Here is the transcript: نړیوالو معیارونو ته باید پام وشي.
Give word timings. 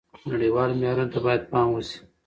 نړیوالو 0.29 0.77
معیارونو 0.79 1.11
ته 1.13 1.19
باید 1.25 1.41
پام 1.51 1.67
وشي. 1.71 1.97